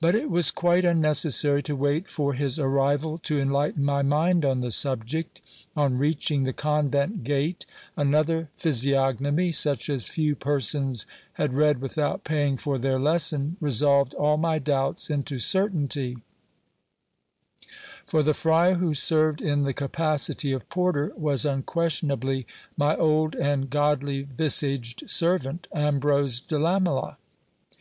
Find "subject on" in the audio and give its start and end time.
4.70-5.98